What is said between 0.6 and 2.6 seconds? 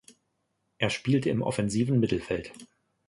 Er spielte im offensiven Mittelfeld.